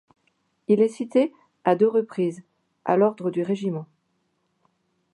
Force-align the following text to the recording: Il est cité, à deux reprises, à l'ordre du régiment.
Il 0.67 0.81
est 0.81 0.87
cité, 0.87 1.31
à 1.63 1.75
deux 1.75 1.87
reprises, 1.87 2.41
à 2.85 2.97
l'ordre 2.97 3.29
du 3.29 3.43
régiment. 3.43 3.85